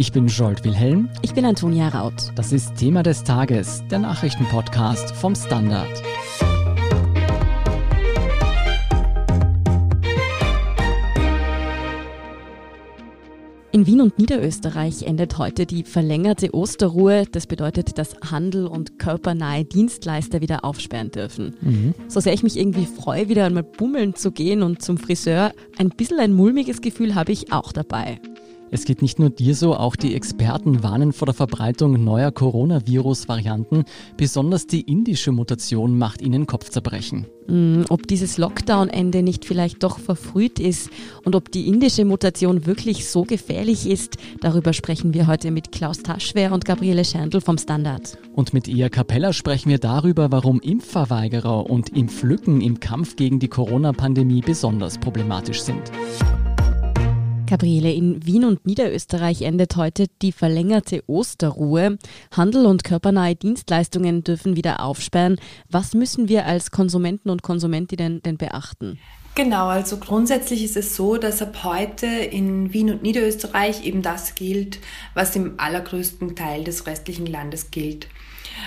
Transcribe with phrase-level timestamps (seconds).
[0.00, 1.08] Ich bin Jolt Wilhelm.
[1.22, 2.30] Ich bin Antonia Raut.
[2.36, 5.88] Das ist Thema des Tages, der Nachrichtenpodcast vom Standard.
[13.72, 17.24] In Wien und Niederösterreich endet heute die verlängerte Osterruhe.
[17.32, 21.56] Das bedeutet, dass Handel und körpernahe Dienstleister wieder aufsperren dürfen.
[21.60, 21.94] Mhm.
[22.06, 25.88] So sehr ich mich irgendwie freue, wieder einmal bummeln zu gehen und zum Friseur, ein
[25.88, 28.20] bisschen ein mulmiges Gefühl habe ich auch dabei.
[28.70, 33.84] Es geht nicht nur dir so, auch die Experten warnen vor der Verbreitung neuer Coronavirus-Varianten.
[34.16, 37.26] Besonders die indische Mutation macht ihnen Kopfzerbrechen.
[37.46, 40.90] Mm, ob dieses Lockdown-Ende nicht vielleicht doch verfrüht ist
[41.24, 46.02] und ob die indische Mutation wirklich so gefährlich ist, darüber sprechen wir heute mit Klaus
[46.02, 48.18] Taschwer und Gabriele Schandl vom Standard.
[48.34, 53.48] Und mit Ia Capella sprechen wir darüber, warum Impfverweigerer und Impflücken im Kampf gegen die
[53.48, 55.90] Corona-Pandemie besonders problematisch sind.
[57.48, 61.96] Gabriele, in Wien und Niederösterreich endet heute die verlängerte Osterruhe.
[62.30, 65.40] Handel und körpernahe Dienstleistungen dürfen wieder aufsperren.
[65.70, 68.98] Was müssen wir als Konsumenten und Konsumentinnen denn beachten?
[69.34, 74.34] Genau, also grundsätzlich ist es so, dass ab heute in Wien und Niederösterreich eben das
[74.34, 74.78] gilt,
[75.14, 78.08] was im allergrößten Teil des restlichen Landes gilt.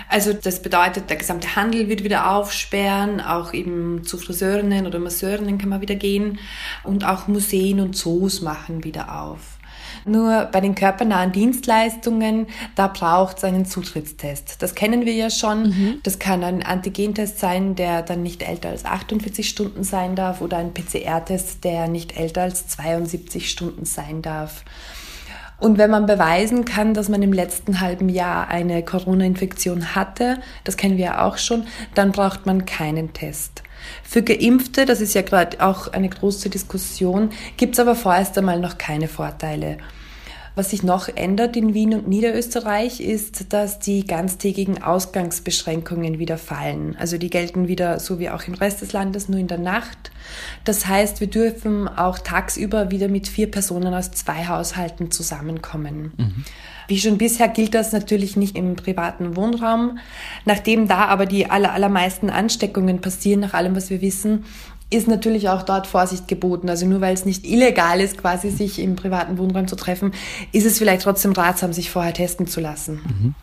[0.09, 5.57] Also das bedeutet, der gesamte Handel wird wieder aufsperren, auch eben zu Friseurinnen oder Masseurinnen
[5.57, 6.39] kann man wieder gehen
[6.83, 9.39] und auch Museen und Zoos machen wieder auf.
[10.05, 14.61] Nur bei den körpernahen Dienstleistungen, da braucht es einen Zutrittstest.
[14.61, 15.69] Das kennen wir ja schon.
[15.69, 15.99] Mhm.
[16.03, 20.57] Das kann ein Antigentest sein, der dann nicht älter als 48 Stunden sein darf oder
[20.57, 24.63] ein PCR-Test, der nicht älter als 72 Stunden sein darf.
[25.61, 30.75] Und wenn man beweisen kann, dass man im letzten halben Jahr eine Corona-Infektion hatte, das
[30.75, 33.61] kennen wir ja auch schon, dann braucht man keinen Test.
[34.03, 38.59] Für Geimpfte, das ist ja gerade auch eine große Diskussion, gibt es aber vorerst einmal
[38.59, 39.77] noch keine Vorteile.
[40.55, 46.95] Was sich noch ändert in Wien und Niederösterreich ist, dass die ganztägigen Ausgangsbeschränkungen wieder fallen.
[46.99, 50.11] Also die gelten wieder so wie auch im Rest des Landes nur in der Nacht.
[50.65, 56.11] Das heißt, wir dürfen auch tagsüber wieder mit vier Personen aus zwei Haushalten zusammenkommen.
[56.17, 56.45] Mhm.
[56.87, 59.99] Wie schon bisher gilt das natürlich nicht im privaten Wohnraum.
[60.43, 64.43] Nachdem da aber die aller, allermeisten Ansteckungen passieren, nach allem, was wir wissen,
[64.91, 66.69] ist natürlich auch dort Vorsicht geboten.
[66.69, 70.13] Also nur weil es nicht illegal ist, quasi sich im privaten Wohnraum zu treffen,
[70.51, 73.01] ist es vielleicht trotzdem ratsam, sich vorher testen zu lassen.
[73.05, 73.35] Mhm.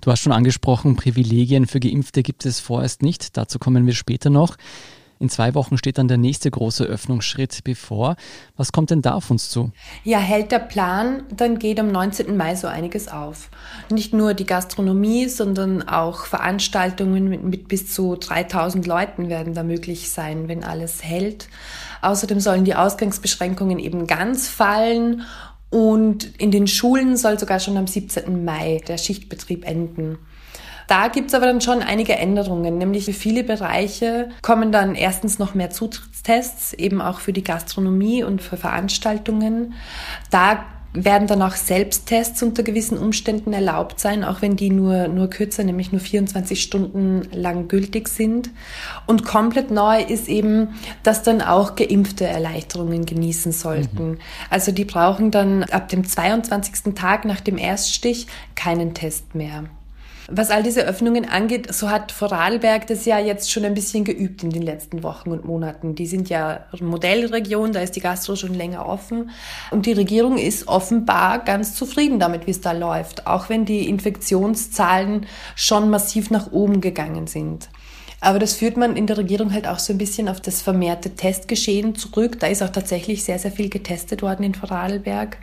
[0.00, 3.36] Du hast schon angesprochen, Privilegien für Geimpfte gibt es vorerst nicht.
[3.36, 4.56] Dazu kommen wir später noch.
[5.20, 8.16] In zwei Wochen steht dann der nächste große Öffnungsschritt bevor.
[8.56, 9.70] Was kommt denn da auf uns zu?
[10.02, 12.38] Ja, hält der Plan, dann geht am 19.
[12.38, 13.50] Mai so einiges auf.
[13.90, 19.62] Nicht nur die Gastronomie, sondern auch Veranstaltungen mit, mit bis zu 3000 Leuten werden da
[19.62, 21.48] möglich sein, wenn alles hält.
[22.00, 25.26] Außerdem sollen die Ausgangsbeschränkungen eben ganz fallen
[25.68, 28.42] und in den Schulen soll sogar schon am 17.
[28.42, 30.16] Mai der Schichtbetrieb enden.
[30.90, 35.54] Da gibt's aber dann schon einige Änderungen, nämlich für viele Bereiche kommen dann erstens noch
[35.54, 39.74] mehr Zutrittstests, eben auch für die Gastronomie und für Veranstaltungen.
[40.32, 45.30] Da werden dann auch Selbsttests unter gewissen Umständen erlaubt sein, auch wenn die nur, nur
[45.30, 48.50] kürzer, nämlich nur 24 Stunden lang gültig sind.
[49.06, 50.70] Und komplett neu ist eben,
[51.04, 54.08] dass dann auch Geimpfte Erleichterungen genießen sollten.
[54.08, 54.18] Mhm.
[54.50, 56.94] Also die brauchen dann ab dem 22.
[56.96, 59.66] Tag nach dem Erststich keinen Test mehr.
[60.32, 64.44] Was all diese Öffnungen angeht, so hat Vorarlberg das ja jetzt schon ein bisschen geübt
[64.44, 65.96] in den letzten Wochen und Monaten.
[65.96, 69.30] Die sind ja Modellregion, da ist die Gastro schon länger offen.
[69.72, 73.88] Und die Regierung ist offenbar ganz zufrieden damit, wie es da läuft, auch wenn die
[73.88, 75.26] Infektionszahlen
[75.56, 77.68] schon massiv nach oben gegangen sind.
[78.20, 81.10] Aber das führt man in der Regierung halt auch so ein bisschen auf das vermehrte
[81.10, 82.38] Testgeschehen zurück.
[82.38, 85.38] Da ist auch tatsächlich sehr, sehr viel getestet worden in Vorarlberg.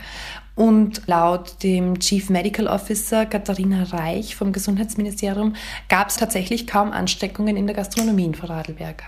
[0.58, 5.54] Und laut dem Chief Medical Officer Katharina Reich vom Gesundheitsministerium
[5.88, 9.04] gab es tatsächlich kaum Ansteckungen in der Gastronomie in Vorarlberg.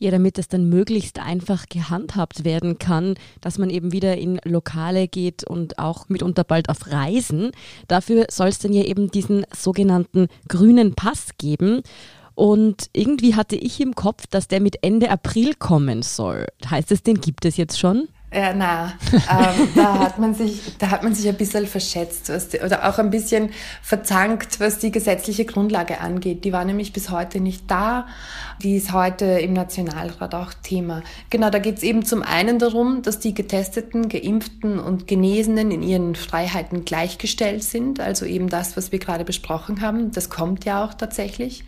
[0.00, 5.06] Ja, damit es dann möglichst einfach gehandhabt werden kann, dass man eben wieder in Lokale
[5.06, 7.52] geht und auch mitunter bald auf Reisen.
[7.86, 11.82] Dafür soll es dann ja eben diesen sogenannten grünen Pass geben.
[12.34, 16.46] Und irgendwie hatte ich im Kopf, dass der mit Ende April kommen soll.
[16.68, 18.08] Heißt es, den gibt es jetzt schon?
[18.34, 22.60] Ja, na, ähm, da hat man sich, da hat man sich ein bisschen verschätzt die,
[22.60, 23.50] oder auch ein bisschen
[23.82, 26.44] verzankt, was die gesetzliche Grundlage angeht.
[26.44, 28.06] Die war nämlich bis heute nicht da.
[28.62, 31.02] Die ist heute im Nationalrat auch Thema.
[31.28, 35.82] Genau, da geht es eben zum einen darum, dass die Getesteten, Geimpften und Genesenen in
[35.82, 38.00] ihren Freiheiten gleichgestellt sind.
[38.00, 40.10] Also eben das, was wir gerade besprochen haben.
[40.10, 41.64] Das kommt ja auch tatsächlich.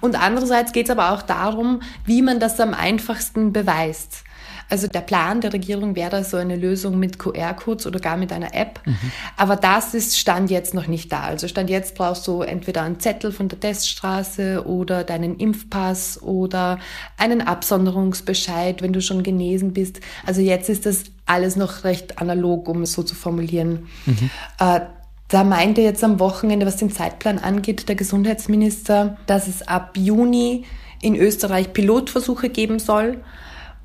[0.00, 4.24] Und andererseits geht es aber auch darum, wie man das am einfachsten beweist.
[4.68, 8.54] Also der Plan der Regierung wäre so eine Lösung mit QR-Codes oder gar mit einer
[8.54, 8.80] App.
[8.84, 8.96] Mhm.
[9.36, 11.22] Aber das ist Stand jetzt noch nicht da.
[11.22, 16.78] Also Stand jetzt brauchst du entweder einen Zettel von der Teststraße oder deinen Impfpass oder
[17.16, 20.00] einen Absonderungsbescheid, wenn du schon genesen bist.
[20.26, 23.88] Also jetzt ist das alles noch recht analog, um es so zu formulieren.
[24.06, 24.30] Mhm.
[24.58, 24.80] Äh,
[25.28, 30.64] da meinte jetzt am Wochenende, was den Zeitplan angeht, der Gesundheitsminister, dass es ab Juni
[31.02, 33.18] in Österreich Pilotversuche geben soll.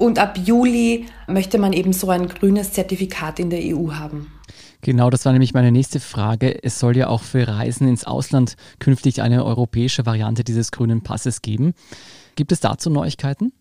[0.03, 4.33] Und ab Juli möchte man eben so ein grünes Zertifikat in der EU haben.
[4.81, 6.61] Genau, das war nämlich meine nächste Frage.
[6.61, 11.41] Es soll ja auch für Reisen ins Ausland künftig eine europäische Variante dieses grünen Passes
[11.41, 11.73] geben.
[12.35, 13.53] Gibt es dazu Neuigkeiten?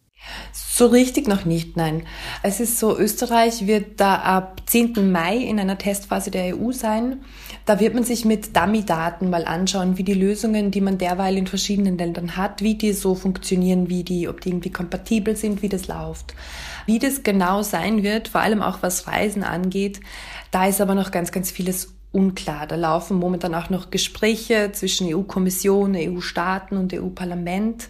[0.52, 2.02] So richtig noch nicht, nein.
[2.42, 5.12] Es ist so, Österreich wird da ab 10.
[5.12, 7.20] Mai in einer Testphase der EU sein.
[7.64, 11.46] Da wird man sich mit Dummy-Daten mal anschauen, wie die Lösungen, die man derweil in
[11.46, 15.68] verschiedenen Ländern hat, wie die so funktionieren, wie die, ob die irgendwie kompatibel sind, wie
[15.68, 16.34] das läuft.
[16.86, 20.00] Wie das genau sein wird, vor allem auch was Reisen angeht,
[20.50, 22.66] da ist aber noch ganz, ganz vieles unklar.
[22.66, 27.88] Da laufen momentan auch noch Gespräche zwischen EU-Kommission, EU-Staaten und EU-Parlament.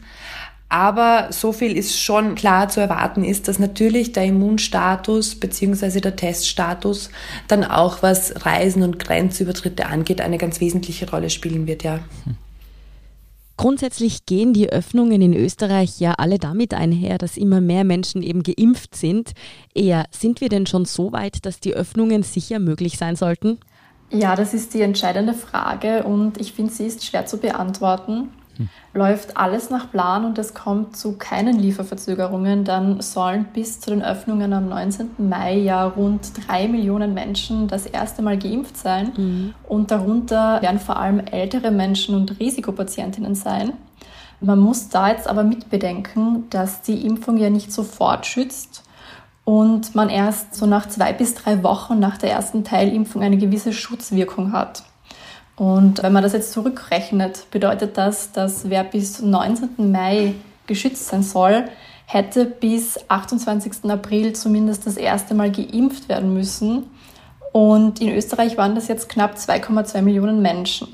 [0.73, 6.17] Aber so viel ist schon klar zu erwarten ist, dass natürlich der Immunstatus beziehungsweise der
[6.17, 7.11] Teststatus
[7.47, 12.01] dann auch was Reisen und Grenzübertritte angeht, eine ganz wesentliche Rolle spielen wird, ja.
[13.59, 18.43] Grundsätzlich gehen die Öffnungen in Österreich ja alle damit einher, dass immer mehr Menschen eben
[18.43, 19.33] geimpft sind.
[19.75, 23.59] Eher sind wir denn schon so weit, dass die Öffnungen sicher möglich sein sollten?
[24.11, 28.31] Ja, das ist die entscheidende Frage und ich finde, sie ist schwer zu beantworten.
[28.57, 28.69] Hm.
[28.95, 34.03] Läuft alles nach Plan und es kommt zu keinen Lieferverzögerungen, dann sollen bis zu den
[34.03, 35.11] Öffnungen am 19.
[35.19, 39.13] Mai ja rund drei Millionen Menschen das erste Mal geimpft sein.
[39.17, 39.55] Mhm.
[39.69, 43.73] Und darunter werden vor allem ältere Menschen und Risikopatientinnen sein.
[44.41, 48.83] Man muss da jetzt aber mitbedenken, dass die Impfung ja nicht sofort schützt
[49.45, 53.73] und man erst so nach zwei bis drei Wochen nach der ersten Teilimpfung eine gewisse
[53.73, 54.85] Schutzwirkung hat.
[55.57, 59.93] Und wenn man das jetzt zurückrechnet, bedeutet das, dass wer bis 19.
[59.93, 60.35] Mai
[60.67, 61.65] geschützt sein soll,
[62.07, 63.91] hätte bis 28.
[63.91, 66.85] April zumindest das erste Mal geimpft werden müssen.
[67.53, 70.89] Und in Österreich waren das jetzt knapp 2,2 Millionen Menschen.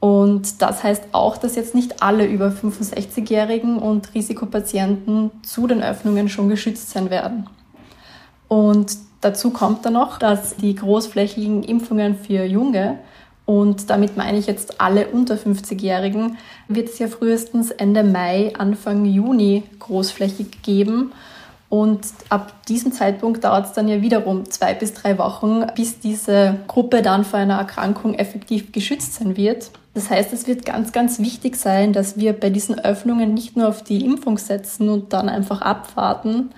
[0.00, 6.28] Und das heißt auch, dass jetzt nicht alle über 65-Jährigen und Risikopatienten zu den Öffnungen
[6.28, 7.46] schon geschützt sein werden.
[8.48, 12.98] Und dazu kommt dann noch, dass die großflächigen Impfungen für Junge
[13.50, 16.38] und damit meine ich jetzt alle unter 50-Jährigen,
[16.68, 21.10] wird es ja frühestens Ende Mai, Anfang Juni großflächig geben.
[21.68, 21.98] Und
[22.28, 27.02] ab diesem Zeitpunkt dauert es dann ja wiederum zwei bis drei Wochen, bis diese Gruppe
[27.02, 29.72] dann vor einer Erkrankung effektiv geschützt sein wird.
[29.94, 33.66] Das heißt, es wird ganz, ganz wichtig sein, dass wir bei diesen Öffnungen nicht nur
[33.66, 36.50] auf die Impfung setzen und dann einfach abwarten,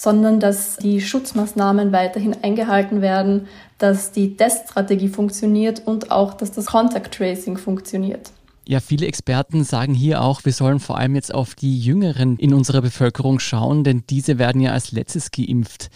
[0.00, 6.64] sondern dass die Schutzmaßnahmen weiterhin eingehalten werden, dass die Teststrategie funktioniert und auch, dass das
[6.64, 8.32] Contact Tracing funktioniert.
[8.66, 12.54] Ja, viele Experten sagen hier auch, wir sollen vor allem jetzt auf die Jüngeren in
[12.54, 15.90] unserer Bevölkerung schauen, denn diese werden ja als letztes geimpft.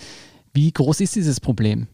[0.52, 1.86] Wie groß ist dieses Problem?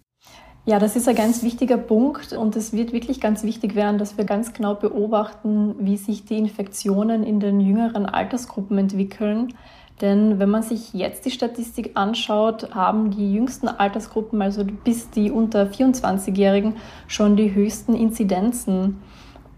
[0.67, 4.19] Ja, das ist ein ganz wichtiger Punkt und es wird wirklich ganz wichtig werden, dass
[4.19, 9.55] wir ganz genau beobachten, wie sich die Infektionen in den jüngeren Altersgruppen entwickeln.
[10.01, 15.31] Denn wenn man sich jetzt die Statistik anschaut, haben die jüngsten Altersgruppen, also bis die
[15.31, 16.77] unter 24-Jährigen,
[17.07, 19.03] schon die höchsten Inzidenzen.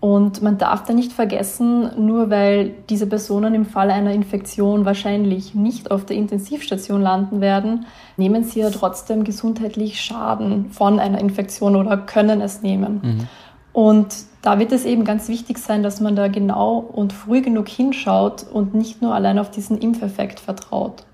[0.01, 5.55] Und man darf da nicht vergessen, nur weil diese Personen im Falle einer Infektion wahrscheinlich
[5.55, 11.77] nicht auf der Intensivstation landen werden, nehmen sie ja trotzdem gesundheitlich Schaden von einer Infektion
[11.77, 13.01] oder können es nehmen.
[13.01, 13.29] Mhm.
[13.73, 17.69] Und da wird es eben ganz wichtig sein, dass man da genau und früh genug
[17.69, 21.05] hinschaut und nicht nur allein auf diesen Impfeffekt vertraut.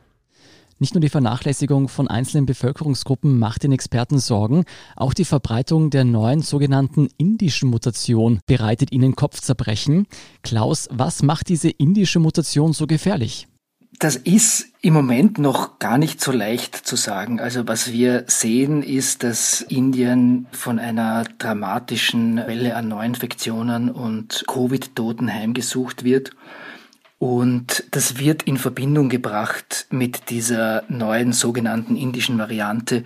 [0.81, 6.05] Nicht nur die Vernachlässigung von einzelnen Bevölkerungsgruppen macht den Experten Sorgen, auch die Verbreitung der
[6.05, 10.07] neuen sogenannten indischen Mutation bereitet ihnen Kopfzerbrechen.
[10.43, 13.49] Klaus, was macht diese indische Mutation so gefährlich?
[13.99, 17.41] Das ist im Moment noch gar nicht so leicht zu sagen.
[17.41, 25.33] Also was wir sehen, ist, dass Indien von einer dramatischen Welle an Neuinfektionen und Covid-Toten
[25.33, 26.31] heimgesucht wird.
[27.19, 33.03] Und das wird in Verbindung gebracht mit dieser neuen sogenannten indischen Variante,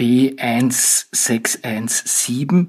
[0.00, 2.68] B1617.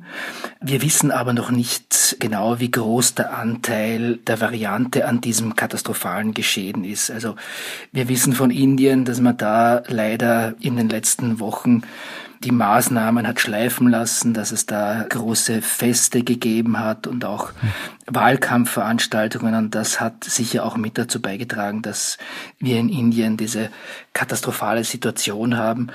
[0.59, 6.33] Wir wissen aber noch nicht genau, wie groß der Anteil der Variante an diesem katastrophalen
[6.33, 7.09] Geschehen ist.
[7.09, 7.37] Also
[7.93, 11.83] wir wissen von Indien, dass man da leider in den letzten Wochen
[12.43, 17.51] die Maßnahmen hat schleifen lassen, dass es da große Feste gegeben hat und auch
[18.07, 22.17] Wahlkampfveranstaltungen und das hat sicher auch mit dazu beigetragen, dass
[22.57, 23.69] wir in Indien diese
[24.13, 25.89] katastrophale Situation haben.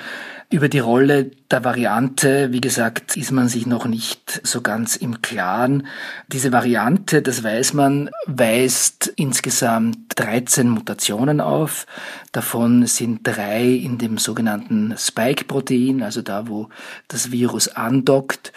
[0.48, 5.20] Über die Rolle der Variante, wie gesagt, ist man sich noch nicht so ganz im
[5.20, 5.88] Klaren.
[6.28, 11.86] Diese Variante, das weiß man, weist insgesamt 13 Mutationen auf.
[12.30, 16.68] Davon sind drei in dem sogenannten Spike-Protein, also da, wo
[17.08, 18.52] das Virus andockt.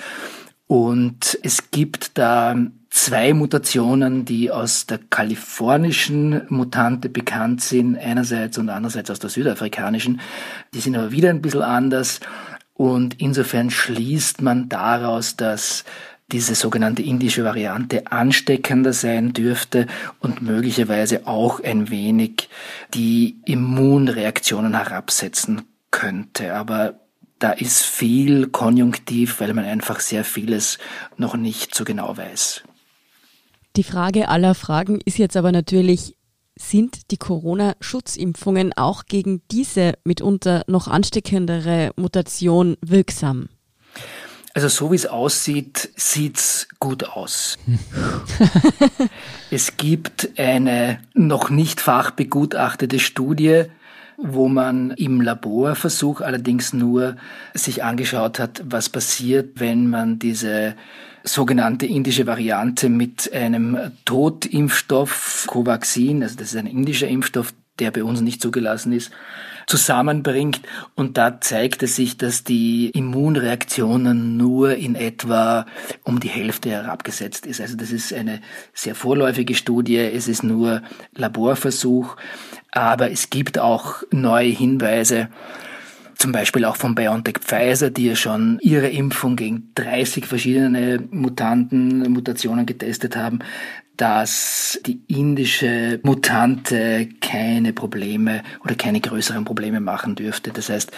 [0.68, 2.56] Und es gibt da
[2.90, 10.22] zwei Mutationen, die aus der kalifornischen Mutante bekannt sind, einerseits und andererseits aus der südafrikanischen.
[10.74, 12.20] Die sind aber wieder ein bisschen anders.
[12.74, 15.84] Und insofern schließt man daraus, dass
[16.32, 19.88] diese sogenannte indische Variante ansteckender sein dürfte
[20.20, 22.50] und möglicherweise auch ein wenig
[22.94, 26.54] die Immunreaktionen herabsetzen könnte.
[26.54, 27.00] Aber
[27.40, 30.78] da ist viel Konjunktiv, weil man einfach sehr vieles
[31.18, 32.64] noch nicht so genau weiß.
[33.76, 36.16] Die Frage aller Fragen ist jetzt aber natürlich,
[36.58, 43.50] sind die Corona-Schutzimpfungen auch gegen diese mitunter noch ansteckendere Mutation wirksam?
[44.54, 47.58] Also so wie es aussieht, sieht's gut aus.
[49.52, 53.66] es gibt eine noch nicht fachbegutachtete Studie,
[54.18, 57.16] wo man im Laborversuch allerdings nur
[57.54, 60.76] sich angeschaut hat, was passiert, wenn man diese
[61.24, 68.04] sogenannte indische Variante mit einem Totimpfstoff Covaxin, also das ist ein indischer Impfstoff, der bei
[68.04, 69.12] uns nicht zugelassen ist,
[69.68, 70.62] zusammenbringt.
[70.96, 75.66] Und da zeigt es sich, dass die Immunreaktionen nur in etwa
[76.04, 77.62] um die Hälfte herabgesetzt ist.
[77.62, 78.42] Also das ist eine
[78.74, 79.98] sehr vorläufige Studie.
[79.98, 80.82] Es ist nur
[81.16, 82.18] Laborversuch.
[82.72, 85.30] Aber es gibt auch neue Hinweise,
[86.20, 92.12] zum Beispiel auch von BioNTech Pfizer, die ja schon ihre Impfung gegen 30 verschiedene Mutanten,
[92.12, 93.40] Mutationen getestet haben,
[93.96, 100.52] dass die indische Mutante keine Probleme oder keine größeren Probleme machen dürfte.
[100.52, 100.92] Das heißt,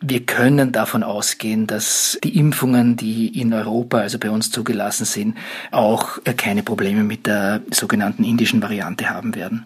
[0.00, 5.36] wir können davon ausgehen, dass die Impfungen, die in Europa, also bei uns zugelassen sind,
[5.70, 9.64] auch keine Probleme mit der sogenannten indischen Variante haben werden.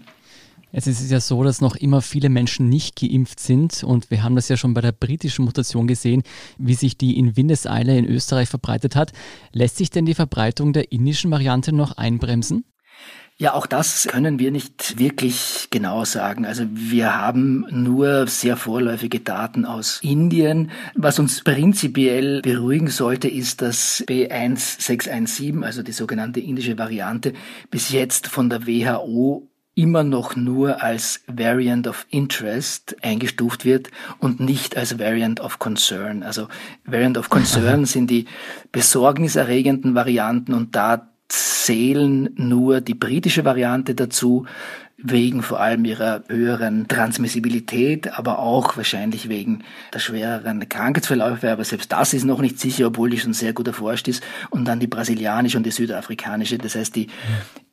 [0.73, 4.35] Es ist ja so, dass noch immer viele Menschen nicht geimpft sind und wir haben
[4.35, 6.23] das ja schon bei der britischen Mutation gesehen,
[6.59, 9.13] wie sich die in Windeseile in Österreich verbreitet hat.
[9.53, 12.65] Lässt sich denn die Verbreitung der indischen Variante noch einbremsen?
[13.39, 16.47] Ja, auch das können wir nicht wirklich genau sagen.
[16.47, 20.71] Also wir haben nur sehr vorläufige Daten aus Indien.
[20.95, 27.35] Was uns prinzipiell beruhigen sollte, ist, dass B1617, also die sogenannte indische Variante,
[27.71, 29.47] bis jetzt von der WHO
[29.77, 36.23] immer noch nur als Variant of Interest eingestuft wird und nicht als Variant of Concern.
[36.23, 36.49] Also
[36.87, 38.25] Variant of Concern sind die
[38.73, 44.47] besorgniserregenden Varianten und da zählen nur die britische Variante dazu,
[44.97, 51.53] wegen vor allem ihrer höheren Transmissibilität, aber auch wahrscheinlich wegen der schwereren Krankheitsverläufe.
[51.53, 54.23] Aber selbst das ist noch nicht sicher, obwohl die schon sehr gut erforscht ist.
[54.49, 56.57] Und dann die brasilianische und die südafrikanische.
[56.57, 57.09] Das heißt, die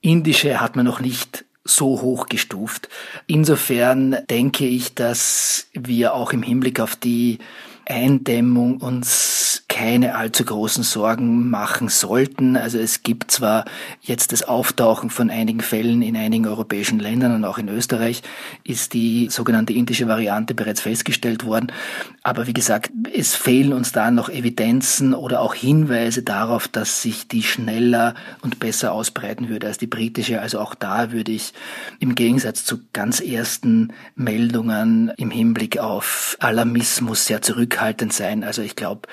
[0.01, 2.89] indische hat man noch nicht so hoch gestuft.
[3.27, 7.39] Insofern denke ich, dass wir auch im Hinblick auf die
[7.85, 12.55] Eindämmung uns keine allzu großen Sorgen machen sollten.
[12.55, 13.65] Also es gibt zwar
[14.01, 18.21] jetzt das Auftauchen von einigen Fällen in einigen europäischen Ländern und auch in Österreich
[18.63, 21.71] ist die sogenannte indische Variante bereits festgestellt worden.
[22.25, 27.27] Aber wie gesagt, es fehlen uns da noch Evidenzen oder auch Hinweise darauf, dass sich
[27.27, 30.39] die schneller und besser ausbreiten würde als die britische.
[30.39, 31.53] Also auch da würde ich
[31.99, 38.45] im Gegensatz zu ganz ersten Meldungen im Hinblick auf Alarmismus sehr zurückhaltend sein.
[38.45, 39.09] Also ich glaube,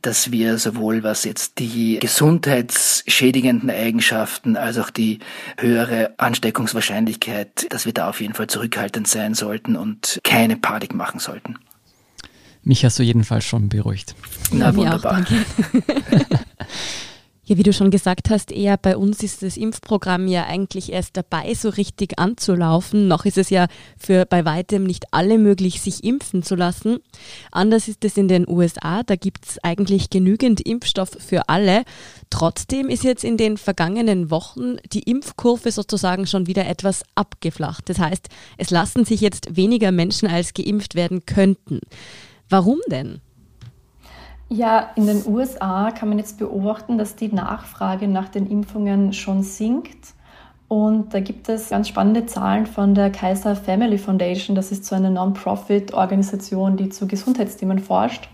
[0.00, 5.18] dass wir sowohl was jetzt die gesundheitsschädigenden Eigenschaften als auch die
[5.58, 11.20] höhere Ansteckungswahrscheinlichkeit, dass wir da auf jeden Fall zurückhaltend sein sollten und keine Panik machen
[11.20, 11.58] sollten.
[12.64, 14.14] Mich hast du jedenfalls schon beruhigt.
[14.50, 15.22] Na, ja, wunderbar.
[15.22, 15.30] Auch,
[17.46, 21.18] Ja, wie du schon gesagt hast, eher bei uns ist das Impfprogramm ja eigentlich erst
[21.18, 23.06] dabei, so richtig anzulaufen.
[23.06, 23.66] Noch ist es ja
[23.98, 27.00] für bei weitem nicht alle möglich, sich impfen zu lassen.
[27.52, 31.84] Anders ist es in den USA, da gibt es eigentlich genügend Impfstoff für alle.
[32.30, 37.90] Trotzdem ist jetzt in den vergangenen Wochen die Impfkurve sozusagen schon wieder etwas abgeflacht.
[37.90, 41.80] Das heißt, es lassen sich jetzt weniger Menschen als geimpft werden könnten.
[42.54, 43.20] Warum denn?
[44.48, 49.42] Ja, in den USA kann man jetzt beobachten, dass die Nachfrage nach den Impfungen schon
[49.42, 50.14] sinkt.
[50.68, 54.54] Und da gibt es ganz spannende Zahlen von der Kaiser Family Foundation.
[54.54, 58.28] Das ist so eine Non-Profit-Organisation, die zu Gesundheitsthemen forscht.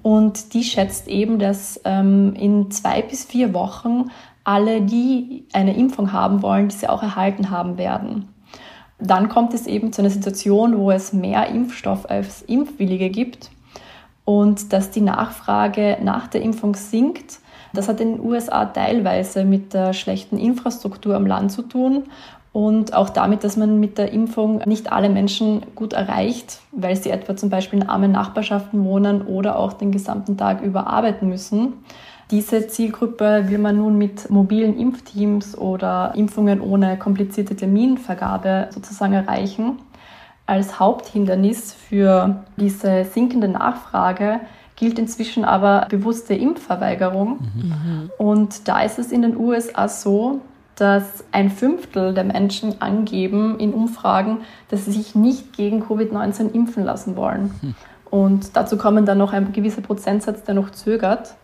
[0.00, 4.12] Und die schätzt eben, dass ähm, in zwei bis vier Wochen
[4.44, 8.28] alle, die eine Impfung haben wollen, diese auch erhalten haben werden.
[9.00, 13.50] Dann kommt es eben zu einer Situation, wo es mehr Impfstoff als Impfwillige gibt
[14.26, 17.38] und dass die Nachfrage nach der Impfung sinkt.
[17.72, 22.04] Das hat in den USA teilweise mit der schlechten Infrastruktur am Land zu tun
[22.52, 27.10] und auch damit, dass man mit der Impfung nicht alle Menschen gut erreicht, weil sie
[27.10, 31.74] etwa zum Beispiel in armen Nachbarschaften wohnen oder auch den gesamten Tag über arbeiten müssen.
[32.30, 39.78] Diese Zielgruppe will man nun mit mobilen Impfteams oder Impfungen ohne komplizierte Terminvergabe sozusagen erreichen.
[40.46, 44.40] Als Haupthindernis für diese sinkende Nachfrage
[44.76, 47.38] gilt inzwischen aber bewusste Impfverweigerung.
[47.54, 48.10] Mhm.
[48.18, 50.40] Und da ist es in den USA so,
[50.76, 56.84] dass ein Fünftel der Menschen angeben in Umfragen, dass sie sich nicht gegen Covid-19 impfen
[56.84, 57.54] lassen wollen.
[57.62, 57.74] Mhm.
[58.10, 61.34] Und dazu kommen dann noch ein gewisser Prozentsatz, der noch zögert.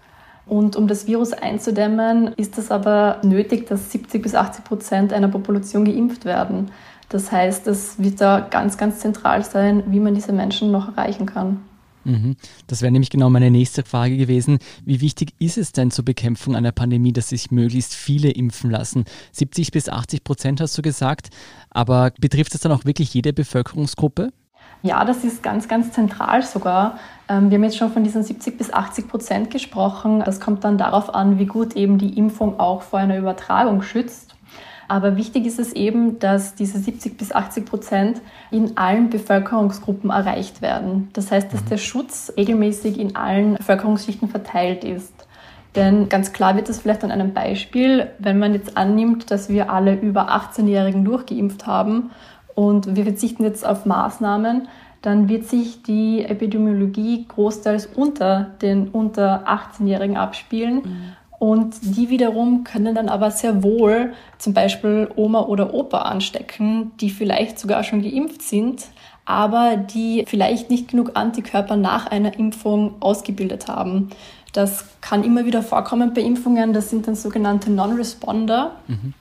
[0.46, 5.28] Und um das Virus einzudämmen, ist es aber nötig, dass 70 bis 80 Prozent einer
[5.28, 6.70] Population geimpft werden.
[7.08, 11.26] Das heißt, es wird da ganz, ganz zentral sein, wie man diese Menschen noch erreichen
[11.26, 11.60] kann.
[12.04, 12.36] Mhm.
[12.66, 14.58] Das wäre nämlich genau meine nächste Frage gewesen.
[14.84, 19.04] Wie wichtig ist es denn zur Bekämpfung einer Pandemie, dass sich möglichst viele impfen lassen?
[19.32, 21.30] 70 bis 80 Prozent hast du gesagt.
[21.70, 24.32] Aber betrifft es dann auch wirklich jede Bevölkerungsgruppe?
[24.82, 26.98] Ja, das ist ganz, ganz zentral sogar.
[27.28, 30.22] Ähm, wir haben jetzt schon von diesen 70 bis 80 Prozent gesprochen.
[30.24, 34.31] Das kommt dann darauf an, wie gut eben die Impfung auch vor einer Übertragung schützt.
[34.92, 38.20] Aber wichtig ist es eben, dass diese 70 bis 80 Prozent
[38.50, 41.08] in allen Bevölkerungsgruppen erreicht werden.
[41.14, 41.68] Das heißt, dass mhm.
[41.70, 45.14] der Schutz regelmäßig in allen Bevölkerungsschichten verteilt ist.
[45.76, 49.72] Denn ganz klar wird das vielleicht an einem Beispiel, wenn man jetzt annimmt, dass wir
[49.72, 52.10] alle über 18-Jährigen durchgeimpft haben
[52.54, 54.68] und wir verzichten jetzt auf Maßnahmen,
[55.00, 60.74] dann wird sich die Epidemiologie großteils unter den unter 18-Jährigen abspielen.
[60.74, 61.12] Mhm.
[61.42, 67.10] Und die wiederum können dann aber sehr wohl zum Beispiel Oma oder Opa anstecken, die
[67.10, 68.84] vielleicht sogar schon geimpft sind,
[69.24, 74.10] aber die vielleicht nicht genug Antikörper nach einer Impfung ausgebildet haben.
[74.52, 76.72] Das kann immer wieder vorkommen bei Impfungen.
[76.74, 78.76] Das sind dann sogenannte Non-Responder.
[78.86, 79.12] Mhm.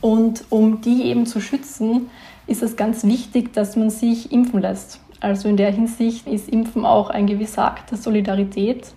[0.00, 2.10] Und um die eben zu schützen,
[2.48, 4.98] ist es ganz wichtig, dass man sich impfen lässt.
[5.20, 8.92] Also in der Hinsicht ist Impfen auch ein gewisser Akt der Solidarität,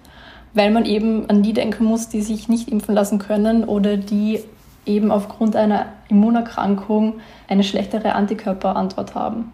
[0.54, 4.40] weil man eben an die denken muss, die sich nicht impfen lassen können oder die
[4.86, 7.16] eben aufgrund einer Immunerkrankung
[7.48, 9.52] eine schlechtere Antikörperantwort haben.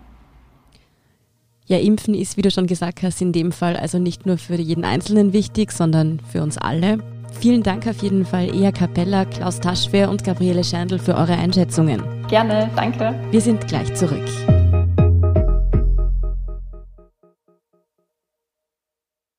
[1.65, 4.55] Ja, Impfen ist, wie du schon gesagt hast, in dem Fall also nicht nur für
[4.55, 6.97] jeden Einzelnen wichtig, sondern für uns alle.
[7.39, 12.01] Vielen Dank auf jeden Fall, Ea Capella, Klaus Taschwer und Gabriele Scherndl für eure Einschätzungen.
[12.27, 13.13] Gerne, danke.
[13.29, 14.25] Wir sind gleich zurück.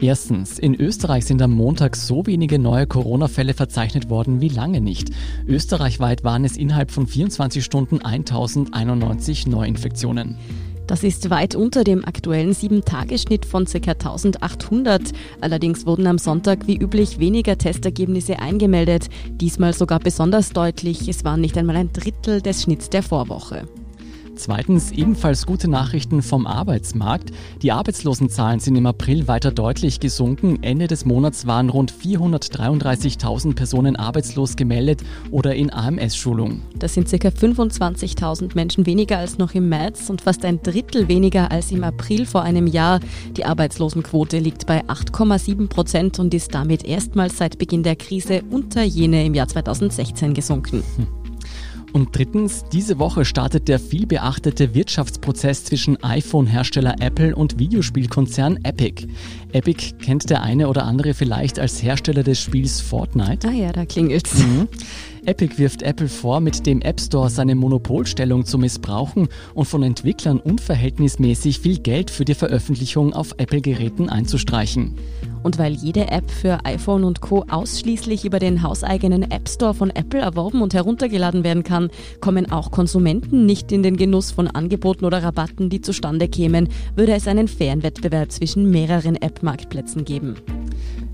[0.00, 5.10] Erstens, in Österreich sind am Montag so wenige neue Corona-Fälle verzeichnet worden wie lange nicht.
[5.46, 10.38] Österreichweit waren es innerhalb von 24 Stunden 1091 Neuinfektionen.
[10.86, 13.76] Das ist weit unter dem aktuellen 7-Tage-Schnitt von ca.
[13.92, 15.12] 1800.
[15.40, 19.08] Allerdings wurden am Sonntag wie üblich weniger Testergebnisse eingemeldet.
[19.30, 21.08] Diesmal sogar besonders deutlich.
[21.08, 23.68] Es waren nicht einmal ein Drittel des Schnitts der Vorwoche.
[24.40, 27.30] Zweitens ebenfalls gute Nachrichten vom Arbeitsmarkt.
[27.60, 30.62] Die Arbeitslosenzahlen sind im April weiter deutlich gesunken.
[30.62, 36.62] Ende des Monats waren rund 433.000 Personen arbeitslos gemeldet oder in AMS-Schulung.
[36.78, 37.28] Das sind ca.
[37.28, 42.24] 25.000 Menschen weniger als noch im März und fast ein Drittel weniger als im April
[42.24, 43.00] vor einem Jahr.
[43.36, 48.82] Die Arbeitslosenquote liegt bei 8,7 Prozent und ist damit erstmals seit Beginn der Krise unter
[48.82, 50.82] jene im Jahr 2016 gesunken.
[50.96, 51.19] Hm.
[51.92, 59.06] Und drittens, diese Woche startet der vielbeachtete Wirtschaftsprozess zwischen iPhone-Hersteller Apple und Videospielkonzern Epic.
[59.52, 63.48] Epic kennt der eine oder andere vielleicht als Hersteller des Spiels Fortnite.
[63.48, 64.38] Ah ja, da klingelt's.
[64.38, 64.68] Mhm.
[65.26, 70.40] Epic wirft Apple vor, mit dem App Store seine Monopolstellung zu missbrauchen und von Entwicklern
[70.40, 74.94] unverhältnismäßig viel Geld für die Veröffentlichung auf Apple-Geräten einzustreichen.
[75.42, 77.44] Und weil jede App für iPhone und Co.
[77.48, 82.70] ausschließlich über den hauseigenen App Store von Apple erworben und heruntergeladen werden kann, kommen auch
[82.70, 87.48] Konsumenten nicht in den Genuss von Angeboten oder Rabatten, die zustande kämen, würde es einen
[87.48, 90.36] fairen Wettbewerb zwischen mehreren App-Marktplätzen geben.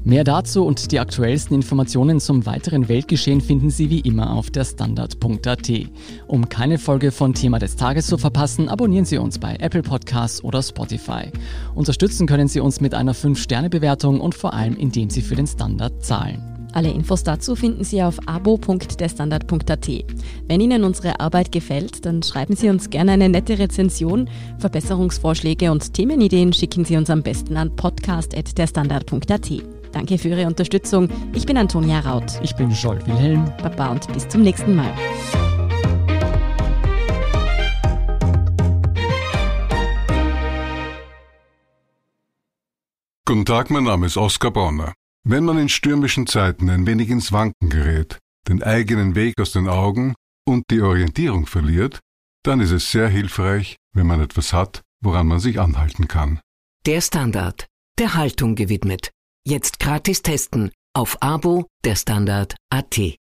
[0.07, 4.65] Mehr dazu und die aktuellsten Informationen zum weiteren Weltgeschehen finden Sie wie immer auf der
[4.65, 5.73] Standard.at.
[6.29, 10.45] Um keine Folge von Thema des Tages zu verpassen, abonnieren Sie uns bei Apple Podcasts
[10.45, 11.33] oder Spotify.
[11.75, 16.05] Unterstützen können Sie uns mit einer 5-Sterne-Bewertung und vor allem, indem Sie für den Standard
[16.05, 16.41] zahlen.
[16.73, 19.89] Alle Infos dazu finden Sie auf abo.derstandard.at.
[20.47, 24.31] Wenn Ihnen unsere Arbeit gefällt, dann schreiben Sie uns gerne eine nette Rezension.
[24.59, 29.76] Verbesserungsvorschläge und Themenideen schicken Sie uns am besten an podcast.derstandard.at.
[29.97, 31.09] Danke für Ihre Unterstützung.
[31.33, 32.39] Ich bin Antonia Raut.
[32.43, 33.47] Ich bin Scholt Wilhelm.
[33.63, 34.93] Baba und bis zum nächsten Mal.
[43.25, 44.93] Guten Tag, mein Name ist Oskar Bonner.
[45.25, 49.67] Wenn man in stürmischen Zeiten ein wenig ins Wanken gerät, den eigenen Weg aus den
[49.67, 50.15] Augen
[50.47, 52.01] und die Orientierung verliert,
[52.43, 56.39] dann ist es sehr hilfreich, wenn man etwas hat, woran man sich anhalten kann.
[56.85, 57.67] Der Standard,
[57.99, 59.11] der Haltung gewidmet.
[59.49, 63.17] Jetzt gratis testen auf Abo der Standard.at.